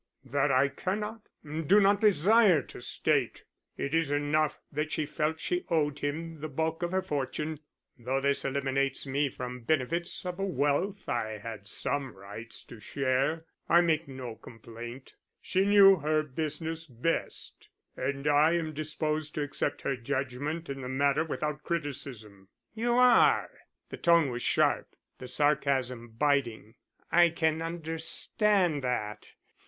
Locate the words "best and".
16.87-18.25